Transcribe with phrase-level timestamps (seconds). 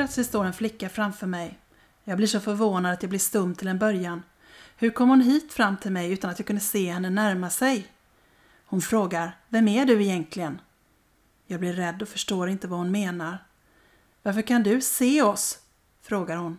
[0.00, 1.58] Plötsligt står en flicka framför mig.
[2.04, 4.22] Jag blir så förvånad att jag blir stum till en början.
[4.76, 7.86] Hur kom hon hit fram till mig utan att jag kunde se henne närma sig?
[8.64, 10.60] Hon frågar, vem är du egentligen?
[11.46, 13.38] Jag blir rädd och förstår inte vad hon menar.
[14.22, 15.58] Varför kan du se oss?
[16.02, 16.58] frågar hon.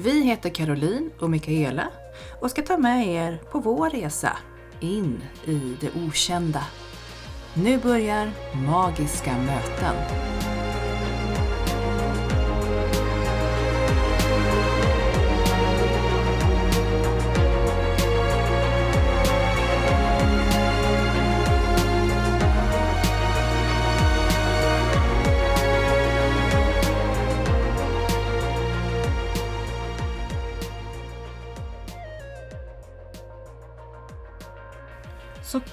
[0.00, 1.88] Vi heter Caroline och Mikaela
[2.40, 4.38] och ska ta med er på vår resa
[4.80, 6.62] in i det okända.
[7.54, 8.30] Nu börjar
[8.66, 9.94] Magiska möten.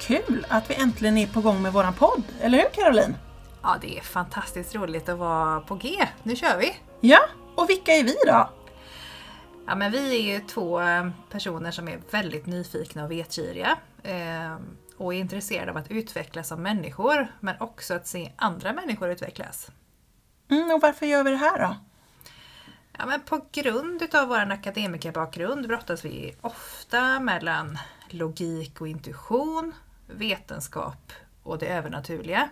[0.08, 3.18] Kul att vi äntligen är på gång med våran podd, eller hur Caroline?
[3.62, 6.08] Ja, det är fantastiskt roligt att vara på G.
[6.24, 6.76] Nu kör vi!
[7.02, 7.20] Ja,
[7.56, 8.50] och vilka är vi då?
[9.68, 13.78] Ja, men vi är ju två eh, personer som är väldigt nyfikna och vetgiriga.
[14.04, 14.56] Eh,
[14.98, 19.72] och är intresserade av att utvecklas som människor, men också att se andra människor utvecklas.
[20.50, 21.76] Mm, och varför gör vi det här då?
[22.98, 27.78] Ja, men på grund utav vår akademikerbakgrund brottas vi ofta mellan
[28.10, 29.74] logik och intuition,
[30.08, 31.12] vetenskap
[31.44, 32.50] och det övernaturliga.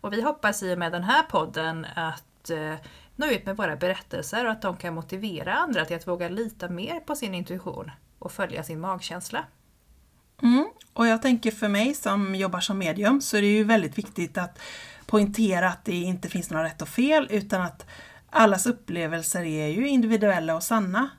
[0.00, 2.74] Och vi hoppas i och med den här podden att eh,
[3.16, 6.68] nå ut med våra berättelser och att de kan motivera andra till att våga lita
[6.68, 9.44] mer på sin intuition och följa sin magkänsla.
[10.42, 13.98] Mm, och jag tänker för mig som jobbar som medium så är det ju väldigt
[13.98, 14.58] viktigt att
[15.06, 17.86] poängtera att det inte finns några rätt och fel utan att
[18.30, 21.10] allas upplevelser är ju individuella och sanna.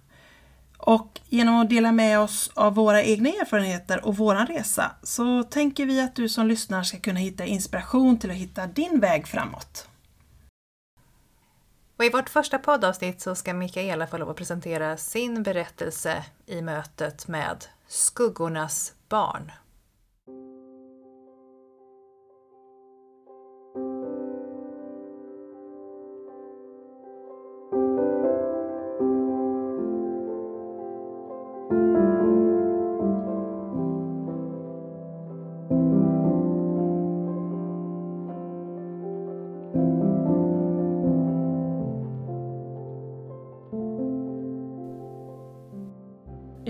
[0.78, 5.86] Och genom att dela med oss av våra egna erfarenheter och våran resa så tänker
[5.86, 9.88] vi att du som lyssnar ska kunna hitta inspiration till att hitta din väg framåt.
[11.98, 16.62] Och I vårt första poddavsnitt så ska Mikaela få lov att presentera sin berättelse i
[16.62, 19.52] mötet med Skuggornas barn.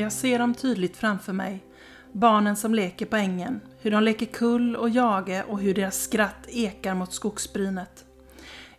[0.06, 1.64] Jag ser dem tydligt framför mig.
[2.12, 6.48] Barnen som leker på ängen, hur de leker kull och jage och hur deras skratt
[6.48, 8.06] ekar mot skogsbrynet.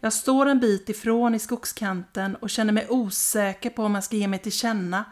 [0.00, 4.16] Jag står en bit ifrån i skogskanten och känner mig osäker på om jag ska
[4.16, 5.04] ge mig till känna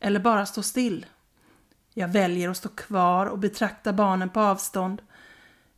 [0.00, 1.06] eller bara stå still.
[1.94, 5.02] Jag väljer att stå kvar och betrakta barnen på avstånd.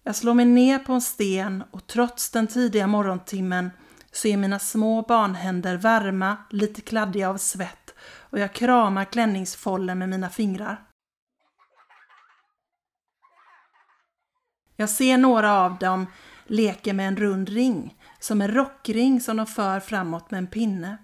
[0.03, 3.71] Jag slår mig ner på en sten och trots den tidiga morgontimmen
[4.13, 10.09] så är mina små barnhänder varma, lite kladdiga av svett och jag kramar klänningsfållen med
[10.09, 10.85] mina fingrar.
[14.77, 16.07] Jag ser några av dem
[16.47, 20.99] leka med en rund ring, som en rockring som de för framåt med en pinne.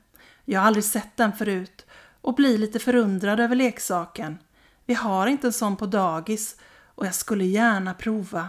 [0.45, 1.87] Jag har aldrig sett den förut
[2.21, 4.39] och blir lite förundrad över leksaken.
[4.87, 6.57] Vi har inte en sån på dagis
[6.95, 8.49] och jag skulle gärna prova,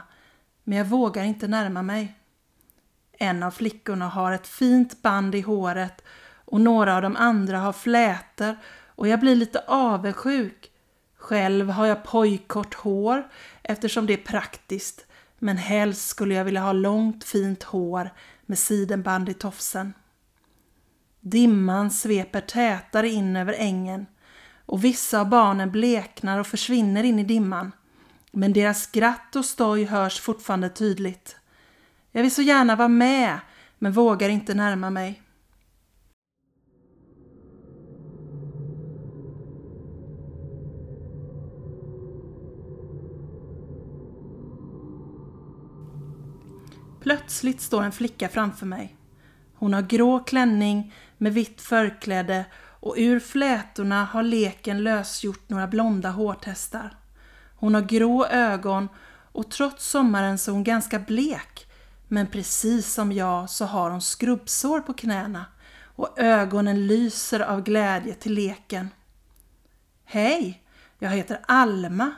[0.64, 2.16] men jag vågar inte närma mig.
[3.12, 6.04] En av flickorna har ett fint band i håret
[6.56, 8.56] och några av de andra har flätor
[8.86, 10.72] och jag blir lite avundsjuk.
[11.18, 13.28] Själv har jag pojkkort hår
[13.64, 15.06] eftersom det är praktiskt
[15.40, 18.10] men helst skulle jag vilja ha långt fint hår
[18.46, 19.94] med sidenband i tofsen.
[21.22, 24.06] Dimman sveper tätare in över ängen
[24.66, 27.72] och vissa av barnen bleknar och försvinner in i dimman.
[28.32, 31.38] Men deras skratt och stoj hörs fortfarande tydligt.
[32.12, 33.40] Jag vill så gärna vara med,
[33.80, 35.22] men vågar inte närma mig.
[47.06, 48.96] Plötsligt står en flicka framför mig.
[49.56, 52.46] Hon har grå klänning med vitt förkläde
[52.80, 56.98] och ur flätorna har leken lösgjort några blonda hårtestar.
[57.56, 58.90] Hon har grå ögon
[59.32, 61.68] och trots sommaren så är hon ganska blek.
[62.08, 65.46] Men precis som jag så har hon skrubbsår på knäna
[65.96, 68.90] och ögonen lyser av glädje till leken.
[70.06, 70.64] Hej,
[71.00, 72.12] jag heter Alma.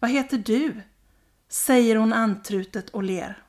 [0.00, 0.82] Vad heter du?
[1.48, 3.45] säger hon antrutet och ler.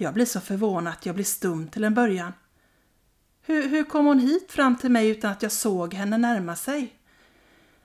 [0.00, 2.32] Jag blir så förvånad att jag blir stum till en början.
[3.42, 6.94] Hur, hur kom hon hit fram till mig utan att jag såg henne närma sig?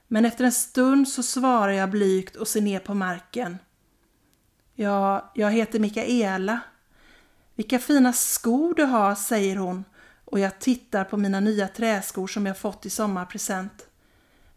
[0.07, 3.57] Men efter en stund så svarar jag blygt och ser ner på marken.
[4.75, 6.59] Ja, jag heter Mikaela.
[7.55, 9.83] Vilka fina skor du har, säger hon
[10.25, 13.87] och jag tittar på mina nya träskor som jag fått i sommarpresent.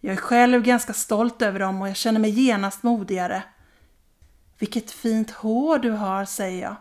[0.01, 3.43] Jag är själv ganska stolt över dem och jag känner mig genast modigare.
[4.59, 6.77] Vilket fint hår du har, säger jag.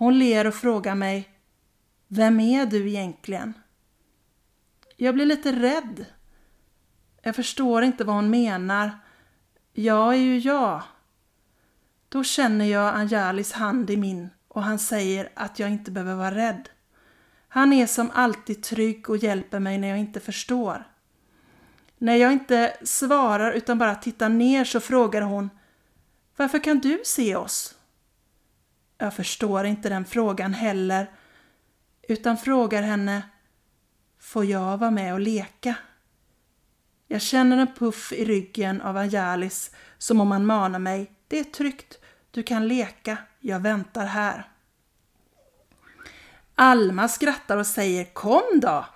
[0.00, 1.28] Hon ler och frågar mig
[2.08, 3.54] Vem är du egentligen?
[4.96, 6.04] Jag blir lite rädd.
[7.22, 8.90] Jag förstår inte vad hon menar.
[9.72, 10.82] Jag är ju jag.
[12.08, 16.34] Då känner jag Anjalis hand i min och han säger att jag inte behöver vara
[16.34, 16.68] rädd.
[17.48, 20.84] Han är som alltid trygg och hjälper mig när jag inte förstår.
[21.98, 25.50] När jag inte svarar utan bara tittar ner så frågar hon
[26.36, 27.76] Varför kan du se oss?
[29.02, 31.10] Jag förstår inte den frågan heller
[32.08, 33.22] utan frågar henne
[34.20, 35.74] Får jag vara med och leka?
[37.06, 41.12] Jag känner en puff i ryggen av Anjalis som om han manar mig.
[41.28, 41.98] Det är tryggt.
[42.30, 43.16] Du kan leka.
[43.38, 44.48] Jag väntar här.
[46.54, 48.86] Alma skrattar och säger Kom då!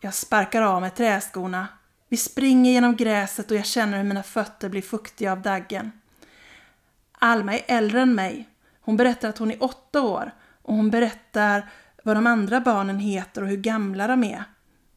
[0.00, 1.68] Jag sparkar av mig träskorna.
[2.08, 5.92] Vi springer genom gräset och jag känner hur mina fötter blir fuktiga av daggen.
[7.12, 8.48] Alma är äldre än mig.
[8.86, 11.70] Hon berättar att hon är åtta år och hon berättar
[12.02, 14.44] vad de andra barnen heter och hur gamla de är.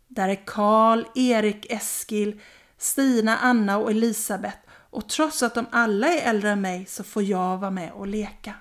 [0.07, 2.41] Där är Karl, Erik, Eskil,
[2.77, 7.23] Stina, Anna och Elisabeth och trots att de alla är äldre än mig så får
[7.23, 8.53] jag vara med och leka.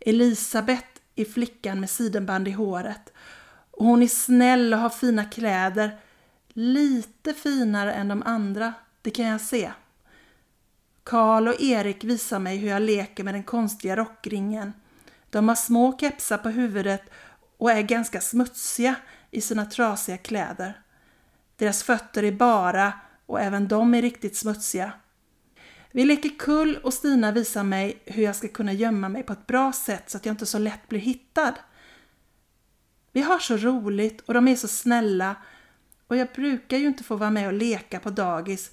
[0.00, 3.12] Elisabeth är flickan med sidenband i håret
[3.70, 5.98] och hon är snäll och har fina kläder.
[6.48, 9.72] Lite finare än de andra, det kan jag se.
[11.06, 14.72] Karl och Erik visar mig hur jag leker med den konstiga rockringen.
[15.30, 17.02] De har små kepsar på huvudet
[17.58, 18.94] och är ganska smutsiga
[19.30, 20.80] i sina trasiga kläder.
[21.56, 22.92] Deras fötter är bara
[23.26, 24.92] och även de är riktigt smutsiga.
[25.90, 29.46] Vi leker kull och Stina visar mig hur jag ska kunna gömma mig på ett
[29.46, 31.54] bra sätt så att jag inte så lätt blir hittad.
[33.12, 35.36] Vi har så roligt och de är så snälla
[36.06, 38.70] och jag brukar ju inte få vara med och leka på dagis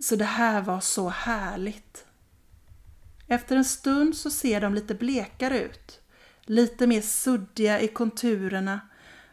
[0.00, 2.06] så det här var så härligt.
[3.26, 6.00] Efter en stund så ser de lite blekare ut.
[6.42, 8.80] Lite mer suddiga i konturerna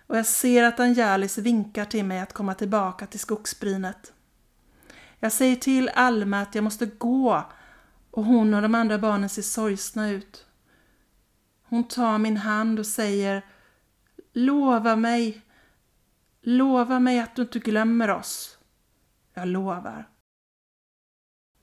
[0.07, 4.13] och jag ser att Angelis vinkar till mig att komma tillbaka till skogsbrynet.
[5.19, 7.45] Jag säger till Alma att jag måste gå
[8.11, 10.45] och hon och de andra barnen ser sorgsna ut.
[11.63, 13.45] Hon tar min hand och säger
[14.33, 15.41] Lova mig,
[16.41, 18.57] lova mig att du inte glömmer oss.
[19.33, 20.07] Jag lovar.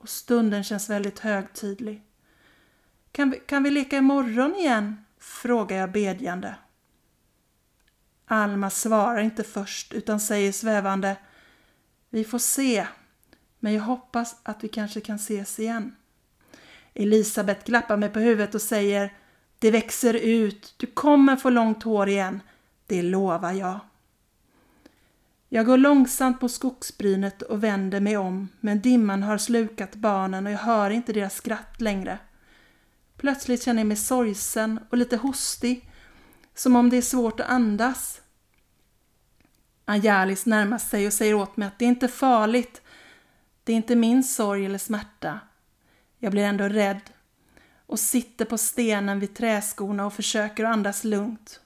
[0.04, 2.02] Och stunden känns väldigt högtidlig.
[3.12, 5.04] Kan vi, kan vi leka imorgon igen?
[5.18, 6.54] frågar jag bedjande.
[8.26, 11.16] Alma svarar inte först utan säger svävande
[12.10, 12.86] Vi får se,
[13.58, 15.96] men jag hoppas att vi kanske kan ses igen.
[16.94, 19.12] Elisabet klappar mig på huvudet och säger
[19.58, 22.40] Det växer ut, du kommer få långt hår igen,
[22.86, 23.80] det lovar jag.
[25.54, 30.52] Jag går långsamt på skogsbrynet och vänder mig om men dimman har slukat barnen och
[30.52, 32.18] jag hör inte deras skratt längre.
[33.16, 35.90] Plötsligt känner jag mig sorgsen och lite hostig,
[36.54, 38.20] som om det är svårt att andas.
[39.84, 42.82] Angelis närmar sig och säger åt mig att det är inte farligt.
[43.64, 45.40] Det är inte min sorg eller smärta.
[46.18, 47.10] Jag blir ändå rädd
[47.86, 51.60] och sitter på stenen vid träskorna och försöker att andas lugnt.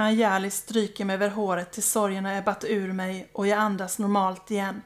[0.00, 4.50] Anjali stryker mig över håret tills sorgen har ebbat ur mig och jag andas normalt
[4.50, 4.82] igen.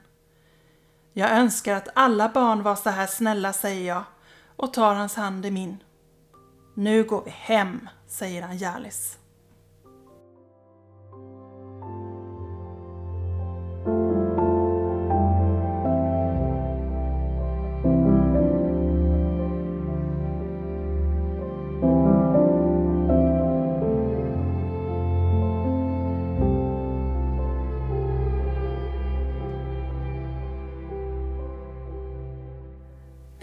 [1.12, 4.04] Jag önskar att alla barn var så här snälla, säger jag
[4.56, 5.83] och tar hans hand i min.
[6.75, 9.18] Nu går vi hem, säger Anjalis.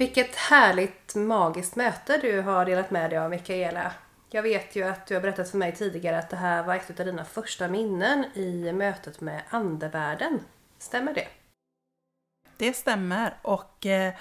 [0.01, 3.93] Vilket härligt magiskt möte du har delat med dig av Mikaela.
[4.29, 6.99] Jag vet ju att du har berättat för mig tidigare att det här var ett
[6.99, 10.39] av dina första minnen i mötet med andevärlden.
[10.77, 11.27] Stämmer det?
[12.57, 14.13] Det stämmer och eh,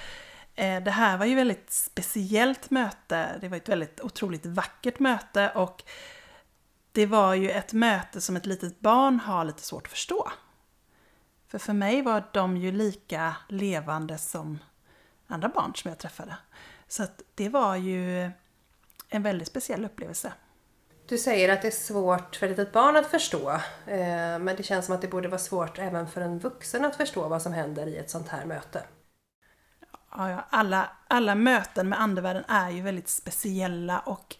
[0.55, 3.29] eh det här var ju ett väldigt speciellt möte.
[3.41, 5.83] Det var ett väldigt otroligt vackert möte och
[6.93, 10.31] det var ju ett möte som ett litet barn har lite svårt att förstå.
[11.49, 14.59] För för mig var de ju lika levande som
[15.31, 16.37] andra barn som jag träffade.
[16.89, 18.31] Så det var ju
[19.09, 20.33] en väldigt speciell upplevelse.
[21.09, 23.51] Du säger att det är svårt för ett litet barn att förstå.
[23.87, 26.97] Eh, men det känns som att det borde vara svårt även för en vuxen att
[26.97, 28.83] förstå vad som händer i ett sånt här möte.
[30.11, 34.37] Ja, alla, alla möten med andevärlden är ju väldigt speciella och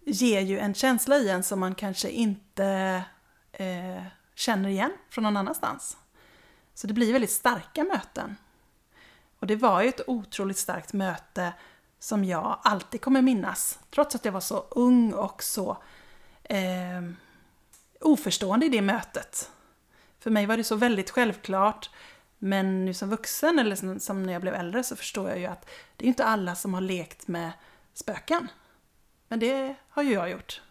[0.00, 3.02] ger ju en känsla i en som man kanske inte
[3.52, 4.02] eh,
[4.34, 5.96] känner igen från någon annanstans.
[6.74, 8.36] Så det blir väldigt starka möten.
[9.40, 11.52] Och det var ju ett otroligt starkt möte
[11.98, 13.78] som jag alltid kommer minnas.
[13.90, 15.76] Trots att jag var så ung och så
[16.42, 17.02] eh,
[18.00, 19.50] oförstående i det mötet.
[20.18, 21.90] För mig var det så väldigt självklart.
[22.38, 25.46] Men nu som vuxen, eller som, som när jag blev äldre, så förstår jag ju
[25.46, 27.50] att det är inte alla som har lekt med
[27.94, 28.48] spöken.
[29.28, 30.62] Men det har ju jag gjort.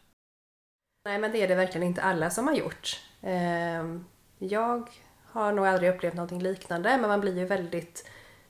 [1.06, 3.02] Nej, men det är det verkligen inte alla som har gjort.
[3.22, 3.84] Eh,
[4.38, 4.90] jag
[5.26, 8.10] har nog aldrig upplevt någonting liknande, men man blir ju väldigt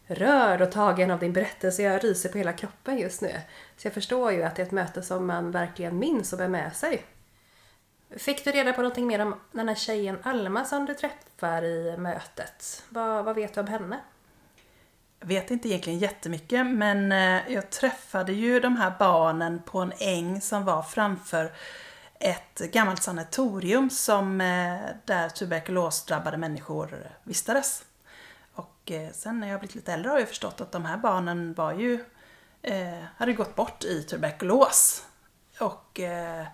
[0.10, 1.84] rörd och tagen av din berättelse.
[1.84, 3.32] Jag ryser på hela kroppen just nu.
[3.78, 6.48] Så jag förstår ju att det är ett möte som man verkligen minns och bär
[6.48, 7.04] med sig.
[8.18, 11.98] Fick du reda på någonting mer om den här tjejen Alma som du träffar i
[11.98, 12.84] mötet?
[12.90, 14.00] Vad, vad vet du om henne?
[15.20, 19.94] Jag vet inte egentligen jättemycket men eh, jag träffade ju de här barnen på en
[20.00, 21.52] äng som var framför
[22.20, 27.84] ett gammalt sanatorium som, eh, där tuberkulosdrabbade människor vistades.
[28.60, 31.54] Och eh, sen när jag blivit lite äldre har jag förstått att de här barnen
[31.54, 32.06] var ju,
[32.62, 35.06] eh, hade gått bort i tuberkulos.
[35.60, 36.46] Och eh,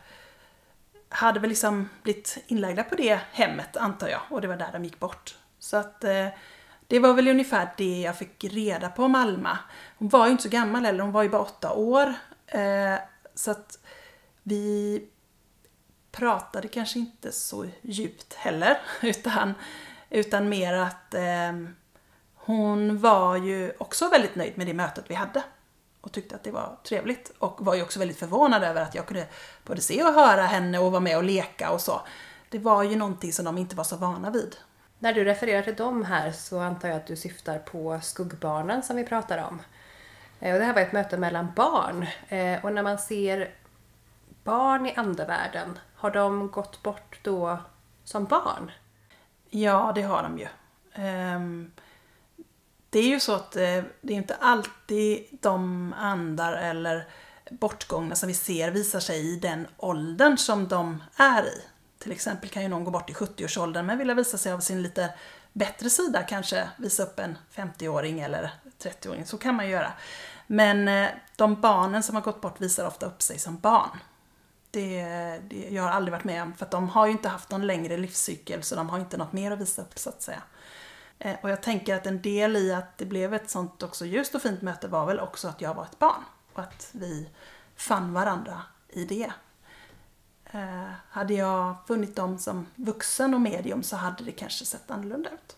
[1.10, 4.22] hade väl liksom blivit inlagda på det hemmet antar jag.
[4.30, 5.38] Och det var där de gick bort.
[5.60, 6.28] Så att eh,
[6.88, 9.58] det var väl ungefär det jag fick reda på om Alma.
[9.98, 12.14] Hon var ju inte så gammal heller, hon var ju bara åtta år.
[12.48, 12.96] Eh,
[13.36, 13.80] så att
[14.44, 15.04] vi
[16.12, 18.78] pratade kanske inte så djupt heller.
[19.02, 19.54] Utan,
[20.10, 21.54] utan mer att eh,
[22.46, 25.44] hon var ju också väldigt nöjd med det mötet vi hade
[26.02, 29.06] och tyckte att det var trevligt och var ju också väldigt förvånad över att jag
[29.06, 29.28] kunde
[29.64, 32.02] både se och höra henne och vara med och leka och så.
[32.50, 34.56] Det var ju någonting som de inte var så vana vid.
[35.00, 38.96] När du refererar till dem här så antar jag att du syftar på skuggbarnen som
[38.96, 39.62] vi pratar om.
[40.40, 43.54] Eh, och det här var ett möte mellan barn eh, och när man ser
[44.44, 47.58] barn i andevärlden, har de gått bort då
[48.04, 48.72] som barn?
[49.50, 50.48] Ja, det har de ju.
[51.04, 51.72] Um,
[52.90, 57.08] det är ju så att eh, det är inte alltid de andar eller
[57.52, 61.62] bortgångna som vi ser visar sig i den åldern som de är i.
[62.00, 64.84] Till exempel kan ju någon gå bort i 70-årsåldern men vilja visa sig av sin
[64.84, 65.14] lite
[65.54, 68.52] bättre sida, kanske visa upp en 50-åring eller
[68.82, 69.94] 30-åring, så kan man göra.
[70.48, 74.00] Men eh, de barnen som har gått bort visar ofta upp sig som barn.
[74.72, 75.02] Det,
[75.50, 77.68] det, jag har aldrig varit med om, för att de har ju inte haft någon
[77.68, 80.42] längre livscykel så de har inte något mer att visa upp så att säga.
[81.20, 84.36] Eh, och jag tänker att en del i att det blev ett sånt också ljust
[84.36, 86.24] och fint möte var väl också att jag var ett barn.
[86.54, 87.30] Och att vi
[87.76, 89.32] fann varandra i det.
[90.46, 95.30] Eh, hade jag funnit dem som vuxen och medium så hade det kanske sett annorlunda
[95.30, 95.58] ut.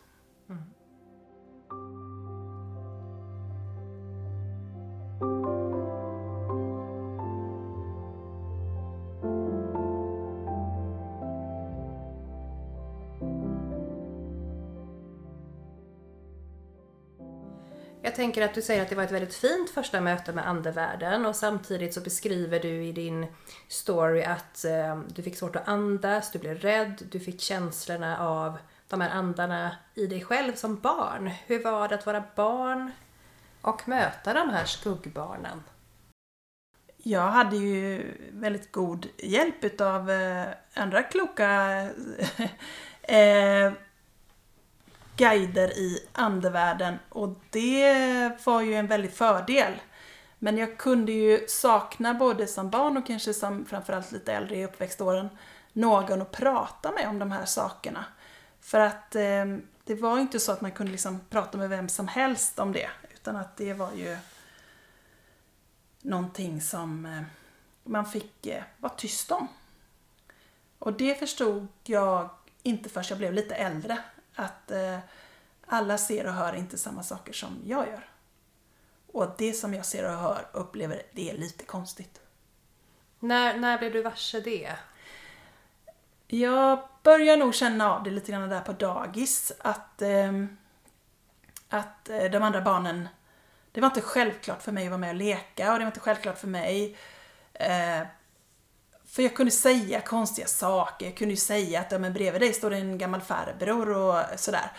[18.18, 21.36] Tänker att du säger att det var ett väldigt fint första möte med andevärlden och
[21.36, 23.28] samtidigt så beskriver du i din
[23.68, 28.58] story att eh, du fick svårt att andas, du blev rädd, du fick känslorna av
[28.88, 31.32] de här andarna i dig själv som barn.
[31.46, 32.92] Hur var det att vara barn
[33.62, 35.64] och möta de här skuggbarnen?
[36.98, 41.82] Jag hade ju väldigt god hjälp utav eh, andra kloka
[43.02, 43.72] eh,
[45.18, 49.74] guider i andevärlden och det var ju en väldig fördel.
[50.40, 54.66] Men jag kunde ju sakna både som barn och kanske som framförallt lite äldre i
[54.66, 55.30] uppväxtåren
[55.74, 58.06] någon att prata med om de här sakerna.
[58.62, 59.46] För att eh,
[59.84, 62.90] det var inte så att man kunde liksom prata med vem som helst om det
[63.14, 64.18] utan att det var ju
[66.02, 67.22] någonting som eh,
[67.84, 69.48] man fick eh, vara tyst om.
[70.80, 72.30] Och det förstod jag
[72.64, 73.98] inte förrän jag blev lite äldre
[74.38, 75.00] att eh,
[75.66, 78.10] alla ser och hör inte samma saker som jag gör.
[79.14, 82.22] Och det som jag ser och hör upplever, det är lite konstigt.
[83.20, 84.76] När, när blev du varse det?
[86.28, 90.46] Jag börjar nog känna av det lite grann där på dagis, att, eh,
[91.70, 93.08] att eh, de andra barnen,
[93.72, 96.00] det var inte självklart för mig att vara med och leka och det var inte
[96.00, 96.98] självklart för mig
[97.54, 98.02] eh,
[99.08, 102.54] för jag kunde säga konstiga saker, jag kunde ju säga att ja, men bredvid dig
[102.54, 104.72] står det en gammal farbror och sådär.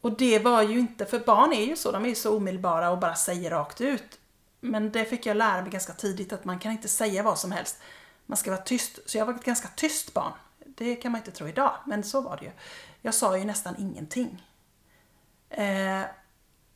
[0.00, 2.90] Och det var ju inte, för barn är ju så, de är ju så omedelbara
[2.90, 4.18] och bara säger rakt ut.
[4.60, 7.52] Men det fick jag lära mig ganska tidigt att man kan inte säga vad som
[7.52, 7.78] helst.
[8.26, 8.98] Man ska vara tyst.
[9.06, 10.32] Så jag var ett ganska tyst barn.
[10.66, 12.50] Det kan man inte tro idag, men så var det ju.
[13.02, 14.42] Jag sa ju nästan ingenting.
[15.50, 16.02] Eh,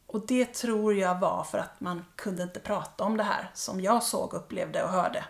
[0.07, 3.81] och det tror jag var för att man kunde inte prata om det här som
[3.81, 5.25] jag såg, upplevde och hörde.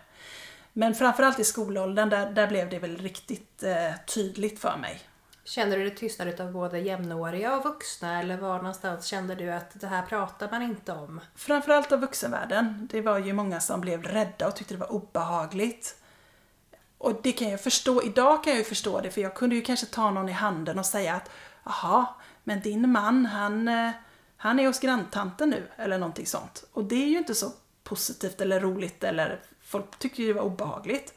[0.79, 5.01] Men framförallt i skolåldern, där, där blev det väl riktigt eh, tydligt för mig.
[5.45, 9.81] Kände du dig tystnad av både jämnåriga och vuxna eller var någonstans kände du att
[9.81, 11.21] det här pratar man inte om?
[11.35, 12.89] Framförallt av vuxenvärlden.
[12.91, 15.97] Det var ju många som blev rädda och tyckte det var obehagligt.
[16.99, 19.63] Och det kan jag förstå, idag kan jag ju förstå det för jag kunde ju
[19.63, 21.31] kanske ta någon i handen och säga att
[21.65, 22.07] jaha,
[22.45, 23.91] men din man han, eh,
[24.37, 26.65] han är hos granntanten nu eller någonting sånt.
[26.73, 27.53] Och det är ju inte så
[27.85, 31.15] positivt eller roligt eller folk tyckte ju det var obehagligt.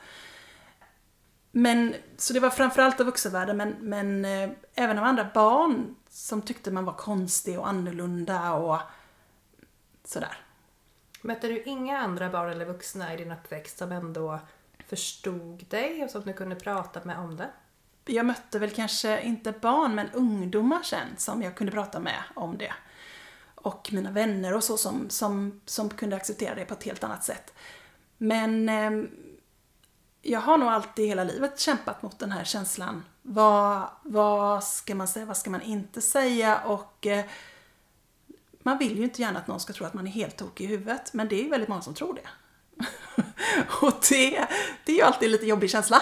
[1.52, 6.42] Men, så det var framförallt av vuxenvärlden men, men eh, även av andra barn som
[6.42, 8.78] tyckte man var konstig och annorlunda och
[10.04, 10.38] sådär.
[11.22, 14.40] Mötte du inga andra barn eller vuxna i din uppväxt som ändå
[14.88, 17.50] förstod dig och som du kunde prata med om det?
[18.06, 22.58] Jag mötte väl kanske inte barn men ungdomar sen som jag kunde prata med om
[22.58, 22.74] det.
[23.56, 27.24] Och mina vänner och så som, som, som kunde acceptera det på ett helt annat
[27.24, 27.54] sätt.
[28.24, 28.92] Men eh,
[30.22, 33.04] jag har nog alltid hela livet kämpat mot den här känslan.
[33.22, 36.60] Vad, vad ska man säga, vad ska man inte säga?
[36.60, 37.26] Och eh,
[38.64, 40.68] man vill ju inte gärna att någon ska tro att man är helt tokig i
[40.68, 42.30] huvudet, men det är ju väldigt många som tror det.
[43.82, 44.48] och det,
[44.86, 46.02] det är ju alltid en lite jobbig känsla.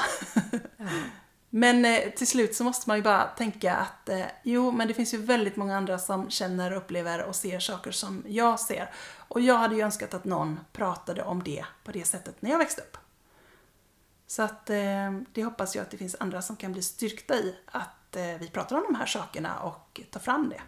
[1.49, 4.93] Men eh, till slut så måste man ju bara tänka att eh, jo, men det
[4.93, 8.91] finns ju väldigt många andra som känner, upplever och ser saker som jag ser.
[9.27, 12.57] Och jag hade ju önskat att någon pratade om det på det sättet när jag
[12.57, 12.97] växte upp.
[14.27, 17.55] Så att eh, det hoppas jag att det finns andra som kan bli styrkta i
[17.65, 20.62] att eh, vi pratar om de här sakerna och tar fram det.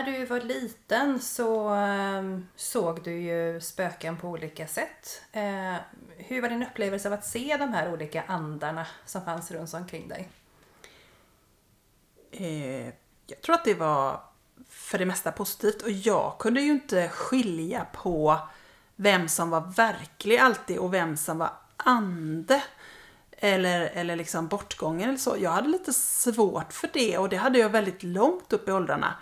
[0.00, 5.22] När du var liten så ehm, såg du ju spöken på olika sätt.
[5.32, 5.74] Eh,
[6.16, 10.08] hur var din upplevelse av att se de här olika andarna som fanns runt omkring
[10.08, 10.28] dig?
[12.30, 12.86] Eh,
[13.26, 14.20] jag tror att det var
[14.68, 18.38] för det mesta positivt och jag kunde ju inte skilja på
[18.96, 22.62] vem som var verklig alltid och vem som var ande.
[23.30, 25.36] Eller, eller liksom bortgången eller så.
[25.38, 29.14] Jag hade lite svårt för det och det hade jag väldigt långt upp i åldrarna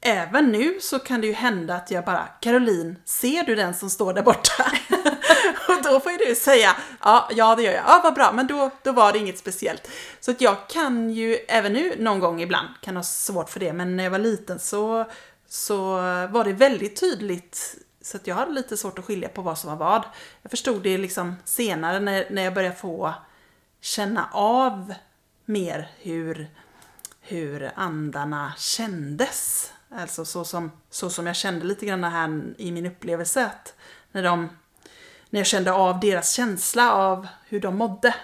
[0.00, 3.90] även nu så kan det ju hända att jag bara, Caroline, ser du den som
[3.90, 4.72] står där borta?
[5.68, 8.46] och då får ju du säga, ja, ja det gör jag, ja vad bra, men
[8.46, 9.90] då, då var det inget speciellt.
[10.20, 13.72] Så att jag kan ju, även nu någon gång ibland, kan ha svårt för det,
[13.72, 15.04] men när jag var liten så,
[15.48, 15.92] så
[16.30, 17.76] var det väldigt tydligt
[18.08, 20.02] så att jag hade lite svårt att skilja på vad som var vad.
[20.42, 23.14] Jag förstod det liksom senare när, när jag började få
[23.80, 24.94] känna av
[25.44, 26.50] mer hur,
[27.20, 29.72] hur andarna kändes.
[29.90, 33.46] Alltså så som, så som jag kände lite grann här i min upplevelse.
[33.46, 33.74] Att
[34.12, 34.48] när, de,
[35.30, 38.14] när jag kände av deras känsla av hur de mådde.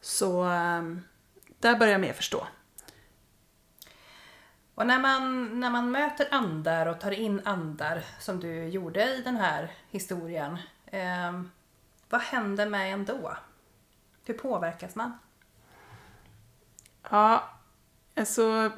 [0.00, 1.02] Så ehm,
[1.58, 2.46] där började jag mer förstå.
[4.74, 9.22] Och när man, när man möter andar och tar in andar som du gjorde i
[9.22, 10.58] den här historien.
[10.86, 11.42] Eh,
[12.08, 13.36] vad händer med en då?
[14.24, 15.18] Hur påverkas man?
[17.10, 17.50] Ja,
[18.16, 18.72] alltså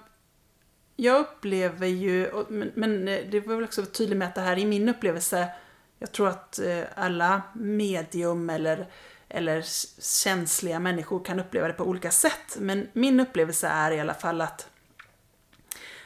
[0.97, 2.31] jag upplever ju,
[2.75, 5.49] men eh, det var väl också tydligt med att det här i min upplevelse,
[5.99, 8.87] jag tror att eh, alla medium eller,
[9.29, 9.65] eller
[10.03, 12.57] känsliga människor kan uppleva det på olika sätt.
[12.59, 14.69] Men min upplevelse är i alla fall att,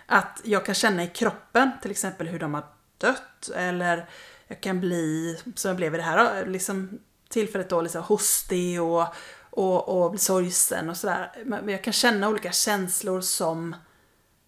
[0.07, 2.64] att jag kan känna i kroppen till exempel hur de har
[2.99, 4.09] dött eller
[4.46, 9.07] jag kan bli, som jag blev i det här liksom, tillfället då, liksom hostig och,
[9.51, 11.33] och, och bli sorgsen och sådär.
[11.44, 13.77] Men jag kan känna olika känslor som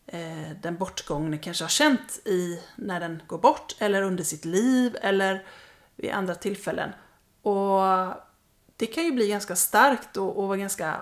[0.09, 4.97] eh, den bortgångne kanske har känt i när den går bort eller under sitt liv
[5.03, 5.47] eller
[5.97, 6.90] vid andra tillfällen.
[7.42, 7.81] Och
[8.77, 11.01] det kan ju bli ganska starkt och, och vara ganska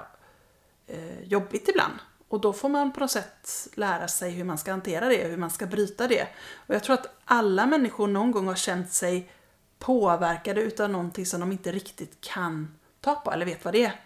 [0.86, 1.94] eh, jobbigt ibland.
[2.28, 5.36] Och då får man på något sätt lära sig hur man ska hantera det, hur
[5.36, 6.28] man ska bryta det.
[6.54, 9.30] Och jag tror att alla människor någon gång har känt sig
[9.78, 14.00] påverkade utav någonting som de inte riktigt kan ta på eller vet vad det är.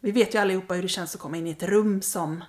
[0.00, 2.44] Vi vet ju allihopa hur det känns att komma in i ett rum som,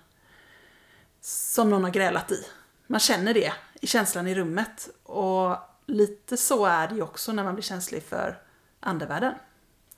[1.27, 2.47] som någon har grälat i.
[2.87, 4.89] Man känner det i känslan i rummet.
[5.03, 8.41] Och lite så är det ju också när man blir känslig för
[8.79, 9.33] andevärlden.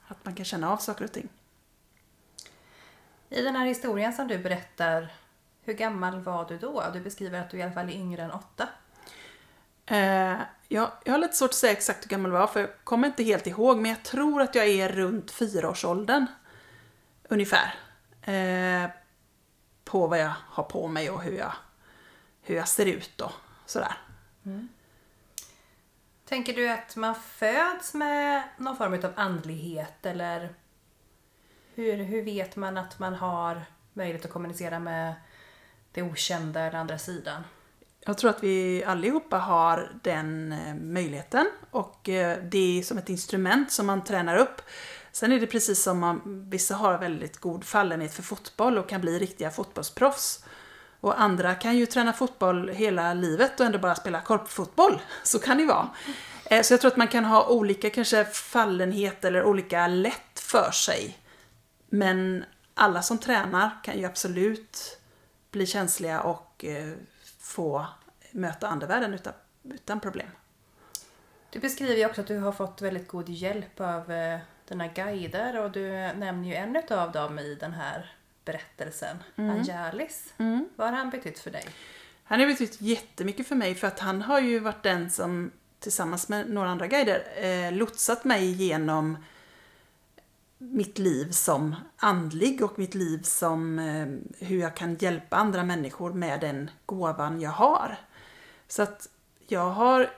[0.08, 1.30] Att man kan känna av saker och ting.
[3.30, 5.14] I den här historien som du berättar,
[5.64, 6.84] hur gammal var du då?
[6.94, 8.70] Du beskriver att du i alla fall är yngre än åtta.
[9.86, 10.38] Eh,
[10.68, 13.08] jag, jag har lite svårt att säga exakt hur gammal jag var för jag kommer
[13.08, 16.26] inte helt ihåg men jag tror att jag är runt fyraårsåldern.
[17.30, 17.76] Ungefär.
[18.22, 18.90] Eh,
[19.90, 21.54] på vad jag har på mig och hur jag,
[22.42, 23.32] hur jag ser ut och
[23.66, 23.98] sådär.
[26.26, 30.54] Tänker du att man föds med någon form av andlighet eller
[31.76, 35.14] hur, hur vet man att man har möjlighet att kommunicera med
[35.92, 37.44] det okända eller andra sidan?
[38.06, 43.10] Jag tror att vi allihopa har den eh, möjligheten och eh, det är som ett
[43.10, 44.62] instrument som man tränar upp.
[45.20, 49.02] Sen är det precis som om vissa har väldigt god fallenhet för fotboll och kan
[49.02, 50.46] bli riktiga fotbollsproffs.
[51.00, 55.02] Och andra kan ju träna fotboll hela livet och ändå bara spela korpfotboll.
[55.24, 55.90] Så kan det ju vara.
[56.46, 60.72] Eh, så jag tror att man kan ha olika kanske fallenhet eller olika lätt för
[60.72, 61.18] sig.
[61.90, 65.00] Men alla som tränar kan ju absolut
[65.52, 66.94] bli känsliga och eh,
[67.40, 67.86] få
[68.32, 70.30] möta andevärlden utan, utan problem.
[71.50, 75.64] Du beskriver ju också att du har fått väldigt god hjälp av eh, dina guider
[75.64, 78.12] och du nämner ju en av dem i den här
[78.46, 80.34] berättelsen, Angelis.
[80.76, 81.66] Vad har han betytt för dig?
[82.24, 86.30] Han har betytt jättemycket för mig för att han har ju varit den som tillsammans
[86.30, 89.18] med några andra guider eh, lotsat mig genom
[90.58, 94.08] mitt liv som andlig och mitt liv som eh,
[94.48, 97.98] hur jag kan hjälpa andra människor med den gåvan jag har.
[98.68, 99.10] Så att
[99.48, 100.10] jag har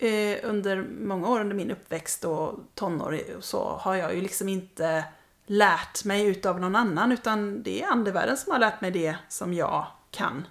[0.00, 4.48] eh, under många år under min uppväxt och tonår och så har jag ju liksom
[4.48, 5.04] inte
[5.46, 9.54] lärt mig utav någon annan utan det är andevärlden som har lärt mig det som
[9.54, 10.46] jag kan.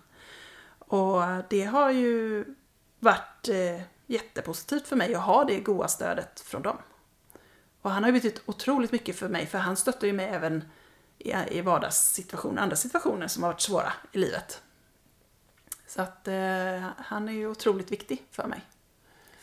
[0.80, 2.46] Och det har ju
[3.00, 6.78] varit eh, jättepositivt för mig att ha det goda stödet från dem.
[7.82, 10.64] Och han har ju betytt otroligt mycket för mig för han stöttar ju mig även
[11.18, 14.62] i, i vardagssituationer, andra situationer som har varit svåra i livet.
[15.88, 18.62] Så att eh, han är ju otroligt viktig för mig.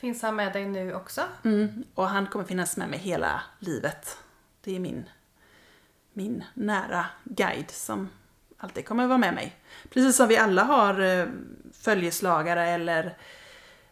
[0.06, 1.22] Finns han med dig nu också?
[1.44, 4.18] Mm, och han kommer finnas med mig hela livet.
[4.64, 5.08] Det är min,
[6.12, 8.08] min nära guide som
[8.58, 9.56] alltid kommer vara med mig.
[9.90, 11.26] Precis som vi alla har eh,
[11.72, 13.16] följeslagare eller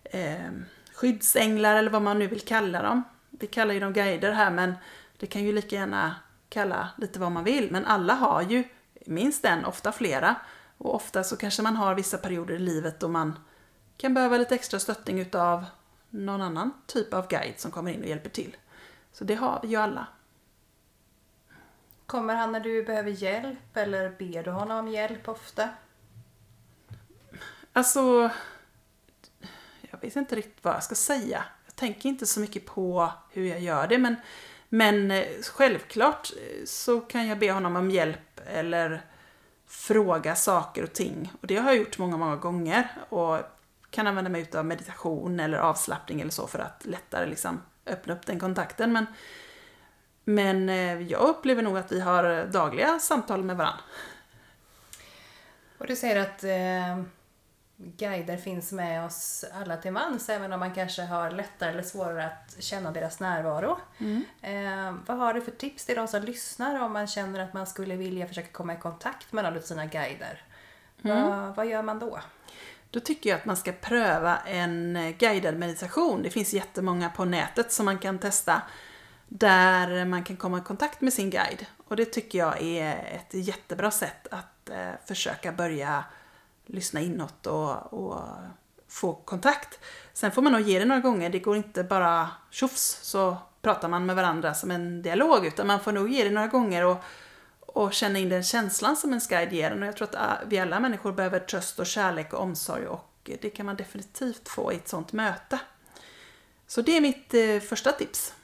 [0.04, 0.50] eh,
[0.94, 3.02] skyddsänglar eller vad man nu vill kalla dem.
[3.30, 4.74] Vi kallar ju dem guider här men
[5.18, 6.14] det kan ju lika gärna
[6.48, 7.70] kalla lite vad man vill.
[7.70, 8.64] Men alla har ju
[9.06, 10.34] minst en, ofta flera.
[10.78, 13.38] Och ofta så kanske man har vissa perioder i livet då man
[13.96, 15.64] kan behöva lite extra stöttning utav
[16.14, 18.56] någon annan typ av guide som kommer in och hjälper till.
[19.12, 20.06] Så det har vi ju alla.
[22.06, 25.68] Kommer han när du behöver hjälp eller ber du honom om hjälp ofta?
[27.72, 28.30] Alltså,
[29.80, 31.44] jag vet inte riktigt vad jag ska säga.
[31.66, 34.16] Jag tänker inte så mycket på hur jag gör det men,
[34.68, 39.02] men eh, självklart eh, så kan jag be honom om hjälp eller
[39.66, 41.32] fråga saker och ting.
[41.40, 42.88] Och det har jag gjort många, många gånger.
[43.08, 43.38] Och
[43.94, 48.26] kan använda mig av meditation eller avslappning eller så för att lättare liksom öppna upp
[48.26, 48.92] den kontakten.
[48.92, 49.06] Men,
[50.24, 53.80] men eh, jag upplever nog att vi har dagliga samtal med varandra.
[55.78, 57.04] Och du säger att eh,
[57.76, 62.26] guider finns med oss alla till mans även om man kanske har lättare eller svårare
[62.26, 63.78] att känna deras närvaro.
[64.42, 67.66] Eh, vad har du för tips till de som lyssnar om man känner att man
[67.66, 70.42] skulle vilja försöka komma i kontakt med någon av sina guider?
[71.02, 72.20] Vad, vad gör man då?
[72.94, 76.22] Då tycker jag att man ska pröva en eh, guidad meditation.
[76.22, 78.62] Det finns jättemånga på nätet som man kan testa.
[79.28, 81.66] Där man kan komma i kontakt med sin guide.
[81.88, 86.04] Och det tycker jag är ett jättebra sätt att eh, försöka börja
[86.66, 88.20] lyssna inåt och, och
[88.88, 89.78] få kontakt.
[90.12, 91.30] Sen får man nog ge det några gånger.
[91.30, 95.46] Det går inte bara tjofs så pratar man med varandra som en dialog.
[95.46, 96.96] Utan man får nog ge det några gånger och,
[97.74, 99.82] och känna in den känslan som en guide ger en.
[99.82, 103.30] Och jag tror att ah, vi alla människor behöver tröst och kärlek och omsorg och
[103.40, 105.58] det kan man definitivt få i ett sånt möte.
[106.66, 108.34] Så det är mitt eh, första tips.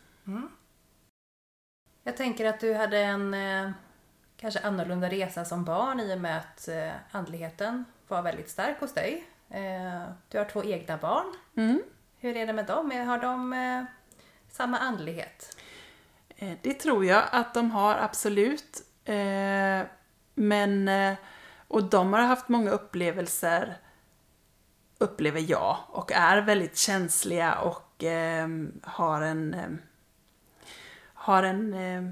[2.03, 3.71] Jag tänker att du hade en eh,
[4.37, 8.95] kanske annorlunda resa som barn i och med att eh, andligheten var väldigt stark hos
[8.95, 9.25] dig.
[9.51, 11.27] Eh, du har två egna barn.
[11.57, 11.83] Mm.
[12.19, 12.91] Hur är det med dem?
[12.91, 13.85] Har de eh,
[14.51, 15.57] samma andlighet?
[16.37, 18.83] Eh, Det tror jag att de har absolut.
[19.11, 19.87] Eh,
[20.35, 21.15] Men eh,
[21.69, 23.77] Och de har haft många upplevelser,
[24.99, 28.49] upplever jag, och är väldigt känsliga och eh,
[28.83, 29.71] har en eh,
[31.15, 32.11] har en eh,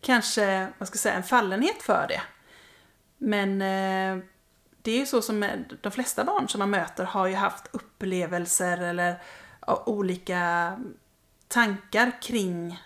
[0.00, 2.22] kanske, vad ska jag säga, en fallenhet för det.
[3.18, 4.24] Men eh,
[4.82, 7.68] det är ju så som eh, de flesta barn som man möter har ju haft
[7.72, 9.22] upplevelser eller
[9.86, 10.76] olika
[11.48, 12.82] tankar kring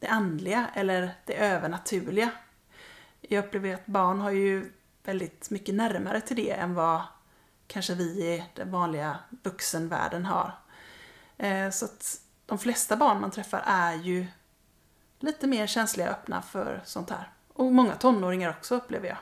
[0.00, 2.30] det andliga eller det övernaturliga.
[3.20, 4.72] Jag upplever att barn har ju
[5.04, 7.02] väldigt mycket närmare till det än vad
[7.66, 10.52] kanske vi i den vanliga vuxenvärlden har.
[11.36, 14.26] Eh, så att de flesta barn man träffar är ju
[15.18, 17.30] lite mer känsliga och öppna för sånt här.
[17.52, 19.18] Och många tonåringar också upplever jag.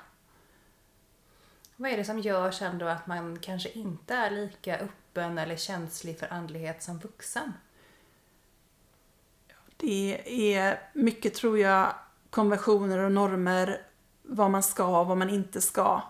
[1.77, 5.57] Vad är det som gör sen då att man kanske inte är lika öppen eller
[5.57, 7.53] känslig för andlighet som vuxen?
[9.81, 10.23] Det
[10.55, 11.95] är mycket, tror jag,
[12.31, 13.81] konventioner och normer,
[14.23, 16.03] vad man ska och vad man inte ska.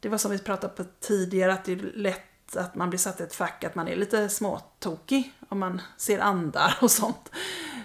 [0.00, 3.20] Det var som vi pratade på tidigare, att det är lätt att man blir satt
[3.20, 7.30] i ett fack, att man är lite småtokig om man ser andar och sånt.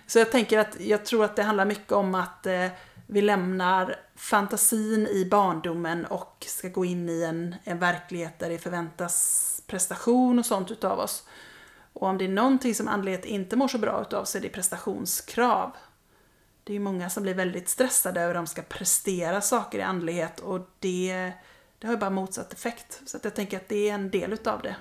[0.08, 2.68] Så jag tänker att jag tror att det handlar mycket om att eh,
[3.08, 8.58] vi lämnar fantasin i barndomen och ska gå in i en, en verklighet där det
[8.58, 11.24] förväntas prestation och sånt utav oss.
[11.96, 14.50] Och om det är någonting som andlighet inte mår så bra utav så är det
[14.50, 15.72] prestationskrav.
[16.64, 19.82] Det är ju många som blir väldigt stressade över att de ska prestera saker i
[19.82, 21.32] andlighet och det,
[21.80, 23.02] det har ju bara motsatt effekt.
[23.06, 24.76] Så att jag tänker att det är en del utav det.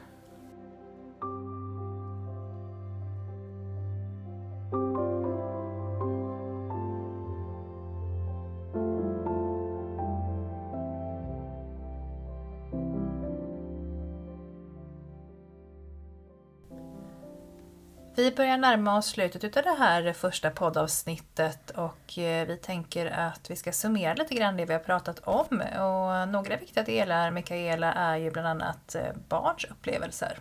[18.35, 23.57] Börjar närma oss slutet av det här första poddavsnittet och eh, vi tänker att vi
[23.57, 25.61] ska summera lite grann det vi har pratat om.
[25.61, 30.39] Och några viktiga delar, Mikaela, är ju bland annat eh, barns upplevelser.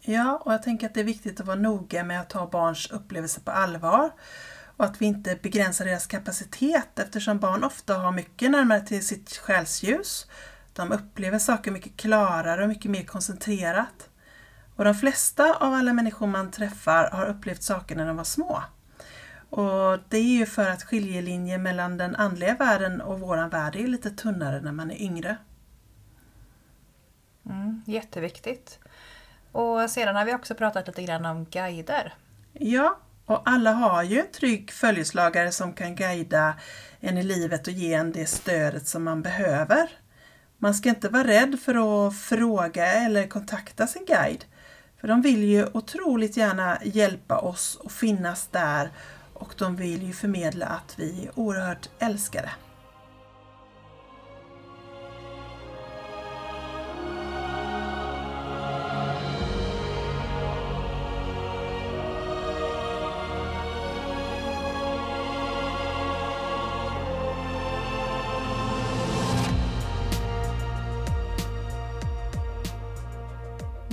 [0.00, 2.90] Ja, och jag tänker att det är viktigt att vara noga med att ta barns
[2.90, 4.10] upplevelser på allvar
[4.76, 9.36] och att vi inte begränsar deras kapacitet eftersom barn ofta har mycket närmare till sitt
[9.36, 10.26] själsljus.
[10.72, 14.07] De upplever saker mycket klarare och mycket mer koncentrerat.
[14.78, 18.62] Och de flesta av alla människor man träffar har upplevt saker när de var små.
[19.50, 23.86] Och det är ju för att skiljelinjen mellan den andliga världen och våran värld är
[23.86, 25.36] lite tunnare när man är yngre.
[27.46, 28.78] Mm, jätteviktigt.
[29.52, 32.14] Och sedan har vi också pratat lite grann om guider.
[32.52, 36.54] Ja, och alla har ju en trygg följeslagare som kan guida
[37.00, 39.90] en i livet och ge en det stödet som man behöver.
[40.58, 44.44] Man ska inte vara rädd för att fråga eller kontakta sin guide.
[45.00, 48.90] För de vill ju otroligt gärna hjälpa oss och finnas där
[49.34, 52.50] och de vill ju förmedla att vi är oerhört älskade.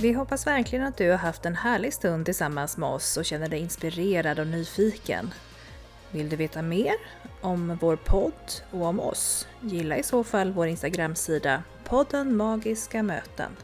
[0.06, 3.48] Vi hoppas verkligen att du har haft en härlig stund tillsammans med oss och känner
[3.48, 5.30] dig inspirerad och nyfiken.
[6.10, 6.92] Vill du veta mer
[7.40, 9.48] om vår podd och om oss?
[9.60, 13.56] Gilla i så fall vår Instagramsida podden Magiska möten.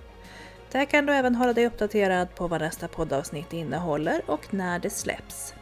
[0.73, 4.91] Där kan du även hålla dig uppdaterad på vad nästa poddavsnitt innehåller och när det
[4.91, 5.55] släpps.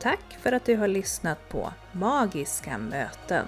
[0.00, 3.46] Tack för att du har lyssnat på Magiska möten.